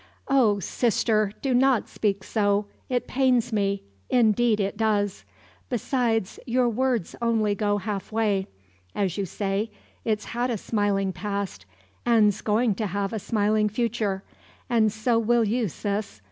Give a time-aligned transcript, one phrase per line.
[0.29, 1.31] "O sister!
[1.43, 2.65] do not speak so.
[2.89, 5.25] It pains me indeed it does.
[5.69, 8.47] Besides your words only go half way.
[8.95, 9.69] As you say,
[10.03, 11.67] it's had a smiling past,
[12.03, 14.23] and's going to have a smiling future.
[14.71, 16.19] And so will you sis.